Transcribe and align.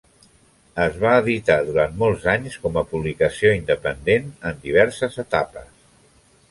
Es 0.85 0.95
va 1.03 1.11
editar 1.23 1.57
durant 1.67 1.93
molts 1.99 2.25
anys 2.33 2.57
com 2.65 2.81
a 2.81 2.85
publicació 2.95 3.55
independent, 3.59 4.29
en 4.53 4.61
diverses 4.67 5.21
etapes. 5.29 5.75